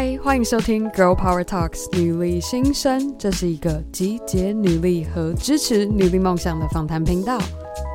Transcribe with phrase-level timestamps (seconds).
[0.00, 7.36] 嗨，欢迎收听《Girl Power Talks》女力新生，这是一个集结女力和支持女力梦想的访谈频道。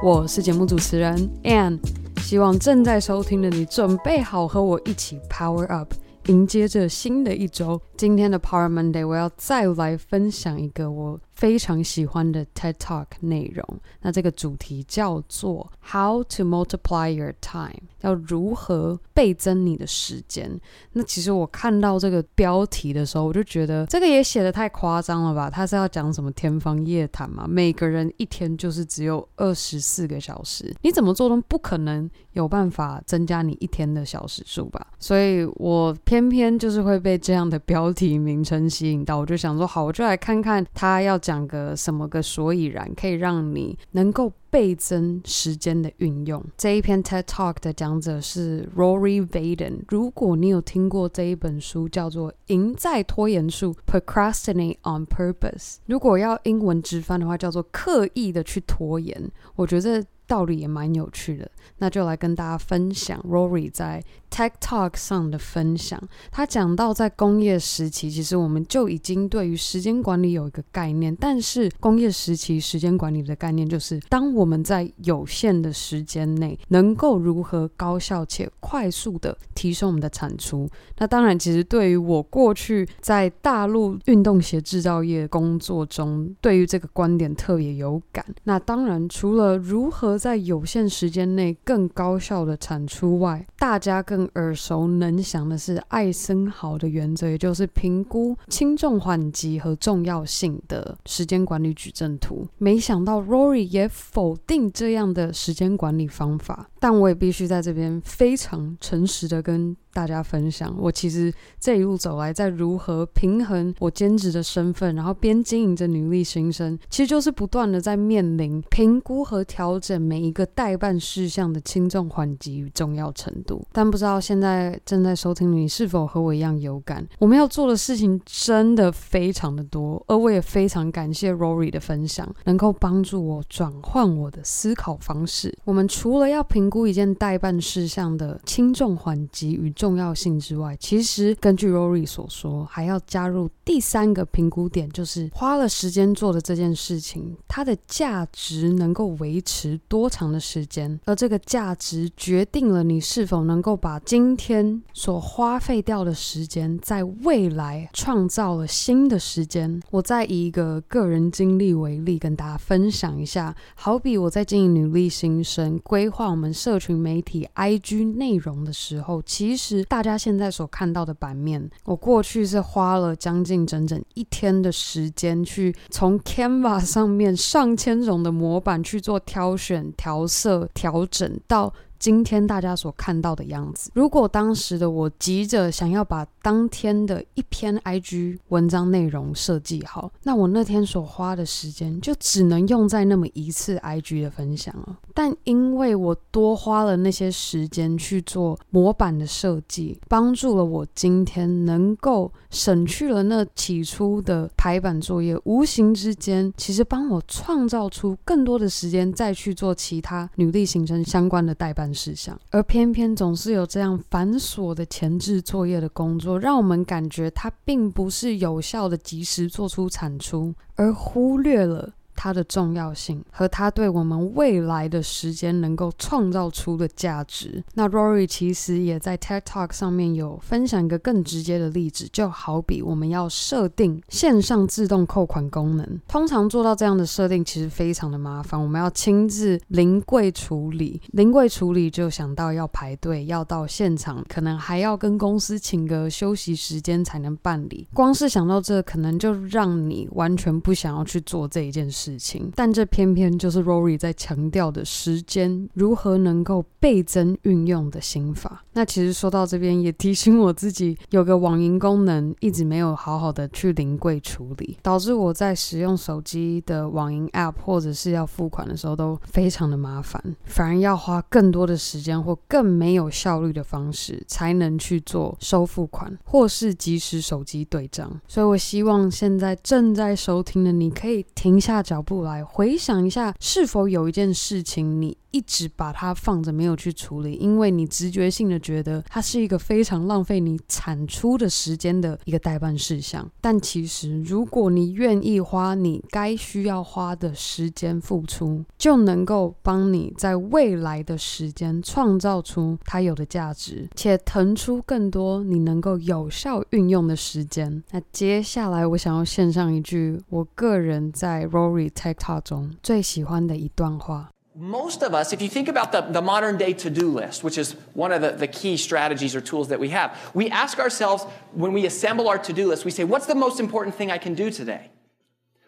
[0.04, 1.80] 我是节目主持人 Anne，
[2.18, 5.94] 希望正在收听的你准备好和我一起 Power Up。
[6.26, 13.66] 迎接着新的一周，今天的 Power Monday，我要再来分享一个我非常喜欢的 TED Talk 内容。
[14.02, 20.60] 那这个主题叫做 How to Multiply Your Time，要如何倍增你的时间？
[20.92, 25.50] 那其实我看到这个标题的时候，我就觉得这个也写的太夸张了吧？
[25.50, 27.46] 他是要讲什么天方夜谭吗？
[27.48, 34.88] 每个人一天就是只有二十四个小时，你怎么做都不可能有办法增加你一天的小时数吧？
[35.00, 46.44] 所以我偏偏就是会被这样的标题名称吸引到，我就想说，好，我就来看看他要讲个什么个所以然，可以让你能够倍增时间的运用。
[46.58, 49.82] 这一篇 TED Talk 的讲者是 Rory Vaden。
[49.88, 59.32] 如果你有听过这一本书，叫做《赢在拖延术》（Procrastinate on Purpose），如果要英文直翻的话，叫做“刻意的去拖延”。
[59.56, 60.04] 我觉得。
[60.26, 66.02] 道理也蛮有趣的，那就来跟大家分享 Rory 在 Tech Talk 上的分享。
[66.32, 71.16] 他讲到，在工业时期，其实我们就已经对于时间管理有一个概念。
[71.16, 80.70] 但是工业时期时间管理的概念，就是当我们在有限的时间内，能够如何高效且快速的提升我们的产出。
[80.98, 88.26] 那当然，其实对于我过去在大陆运动鞋制造业工作中，对于这个观点特别有感。
[88.46, 102.48] 那当然，除了如何在有限时间内更高效的产出外，大家更耳熟能详的是艾森豪的原则，也就是评估轻重缓急和重要性的时间管理矩阵图。
[102.58, 123.66] 没想到 Rory 也否定这样的时间管理方法，但我也必须在这边非常诚实的跟大家分享，我其实这一路走来，在如何平衡我兼职的身份，然后边经营着女力新生，其实就是不断的在面临评估和调整每一个待办事项的轻重缓急与重要程度。
[123.72, 127.08] 但不知道现在正在收听你是否和我一样有感？
[127.20, 135.56] 我们要做的事情真的非常的多，而我也非常感谢 Rory 的分享，能够帮助我转换我的思考方式。
[135.64, 159.82] 我们除了要评估一件待办事项的轻重缓急与重重要性之外，其实根据 Rory 所说，还要加入第三个评估点，就是花了时间做的这件事情，它的价值能够维持多长的时间，而这个价值决定了你是否能够把今天所花费掉的时间，在未来创造了新的时间。
[159.92, 169.73] 我再以一个个人经历为例，跟大家分享一下，好比我在经营女力新生，规划我们社群媒体 IG 内容的时候，其实。
[169.86, 181.74] 大家现在所看到的版面，我过去是花了将近整整一天的时间，去从 Canva 上面上千种的模板去做挑选、调色、调整到。
[182.00, 194.98] 今天大家所看到的样子，如果当时的我急着想要把当天的一篇 IG 文章内容设计好，那我那天所花的时间就只能用在那么一次 IG 的分享了。
[195.14, 221.94] 但因为我多花了那些时间去做模板的设计，帮助了我今天能够省去了那起初的排版作业，无形之间其实帮我创造出更多的时间再去做其他女力形成相关的代办事项，而偏偏总是有这样繁琐的前置作业的工作，让我们感觉它并不是有效的及时做出产出，而忽略了。
[222.24, 227.62] 它的重要性和它对我们未来的时间能够创造出的价值。
[227.74, 247.86] 那 Rory 其实也在 TED Talk 上面有分享一个更直接的例子，就好比我们要设定线上自动扣款功能，通常做到这样的设定其实非常的麻烦，我们要亲自临柜处理，临柜处理就想到要排队，要到现场，可能还要跟公司请个休息时间才能办理。
[247.94, 252.13] 光是想到这，可能就让你完全不想要去做这一件事。
[252.14, 258.64] 事情，但这偏偏就是 Rory 在强调的时间如何能够倍增运用的心法。
[258.74, 278.20] 那其实说到这边，也提醒我自己，有个网银功能一直没有好好的去临柜处理，导致我在使用手机的网银 App 或者是要付款的时候都非常的麻烦，反而要花更多的时间或更没有效率的方式才能去做收付款或是即时手机对账。
[278.28, 281.93] 所以我希望现在正在收听的你可以停下脚。
[281.94, 293.28] 脚步来回想一下，是否有一件事情你一直把它放着没有去处理，因为你直觉性的觉得它是一个非常浪费你产出的时间的一个待办事项。
[293.42, 307.84] 但其实，如果你愿意花你该需要花的时间付出，就能够帮你在未来的时间创造出它有的价值，且腾出更多你能够有效运用的时间。
[307.90, 314.30] 那接下来，我想要献上一句我个人在 Rory TED Talk 中最喜欢的一段话。
[314.55, 317.77] Most of us, if you think about the, the modern day to do list, which is
[317.95, 321.73] one of the, the key strategies or tools that we have, we ask ourselves when
[321.73, 324.35] we assemble our to do list, we say, What's the most important thing I can
[324.35, 324.91] do today?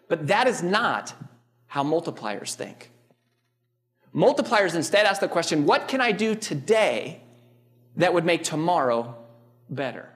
[0.09, 1.13] But that is not
[1.67, 2.91] how multipliers think.
[4.13, 7.21] Multipliers instead ask the question, What can I do today
[7.95, 9.15] that would make tomorrow
[9.69, 10.09] better?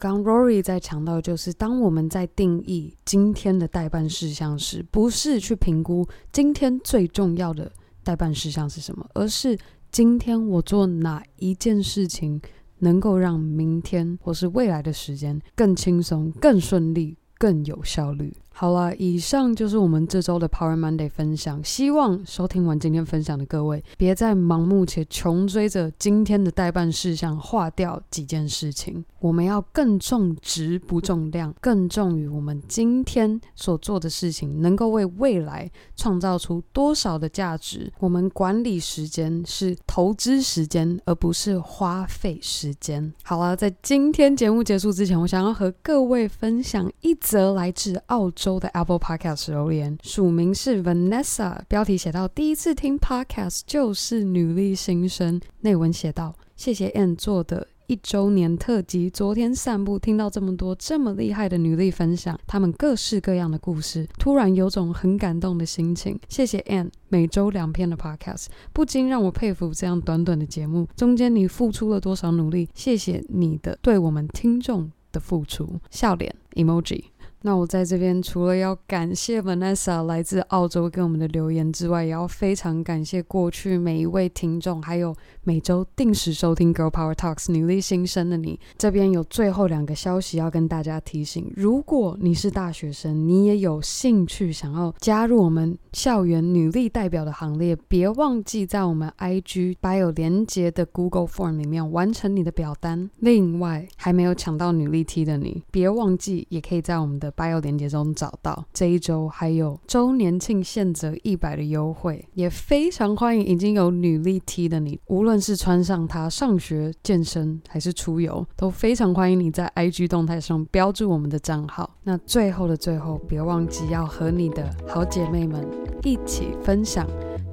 [0.00, 7.70] 刚 Rory 在强调，就是当我们在定义今天的待办事项时，不是去评估今天最重要的。
[8.09, 9.07] 待办事项是什么？
[9.13, 9.55] 而是
[9.91, 12.41] 今天我做哪一件事情，
[12.79, 18.35] 能够让明天或是未来的时间更轻松、更顺利、更有效率。
[18.59, 21.63] 好了，以上就是我们这周的 Power Monday 分享。
[21.63, 29.05] 希望收听完今天分享的各位，别再盲目且穷追着今天的待办事项划掉几件事情。
[29.19, 37.89] 我们要更重质不重量，更重于我们今天所做的事情能够为未来创造出多少的价值。
[37.99, 43.13] 我们管理时间是投资时间，而不是花费时间。
[43.23, 48.48] 好了，在今天节目结束之前，我想要和各位分享一则来自澳洲。
[48.57, 55.41] 的 Apple Podcast 留言，署名是 Vanessa，标题写到：第一次听 Podcast 就是女力新生。
[55.59, 59.09] 内文写道：谢谢 Ann 做的一周年特辑。
[59.09, 66.17] 昨天散步听到这么多这么厉害的女力分享，她们各式各样的故事，突然有种很感动的心情。
[66.29, 72.69] 谢谢 Ann，每周两篇的 Podcast，不禁让我佩服这样短短的节目中间你付出了多少努力。
[72.73, 77.03] 谢谢你的对我们听众的付出，笑脸 emoji。
[77.41, 88.59] 那我在这边除了要感谢 Vanessa 来自澳洲给我们的留言之外，也要非常感谢过去每一位听众，还有每周定时收听 Girl Power Talks 女力新生的你。
[88.77, 103.09] 这边有最后两个消息要跟大家提醒：如果你是大学生，你也有兴趣想要加入我们校园女力代表的行列，别忘记在我们 IG bio 连接的 Google Form 里面完成你的表单。
[103.19, 121.89] 另外，还没有抢到女力 T 的你，别忘记也可以在我们的 bio 连结中找到，这一周还有周年庆现折一百的优惠，也非常欢迎已经有女力 T 的你，无论是穿上它上学、健身还是出游，都非常欢迎你在 IG 动态上标注我们的账号。
[122.03, 125.65] 那最后的最后，别忘记要和你的好姐妹们
[126.03, 127.07] 一起分享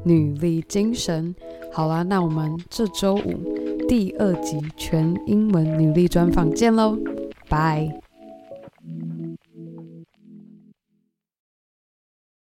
[0.04, 1.34] 女力精神。
[1.72, 6.96] 好啦，那我们这周五第二集全英文女力专访见喽，
[7.48, 8.05] 拜。